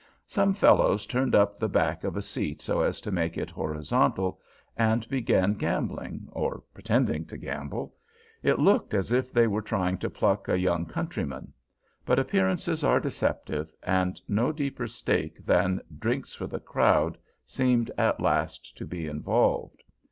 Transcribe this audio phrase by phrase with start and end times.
[0.25, 4.41] Some fellows turned up the back of a seat so as to make it horizontal,
[4.75, 7.93] and began gambling, or pretending to gamble;
[8.41, 11.53] it looked as if they were trying to pluck a young countryman;
[12.03, 17.15] but appearances are deceptive, and no deeper stake than "drinks for the crowd"
[17.45, 19.83] seemed at last to be involved.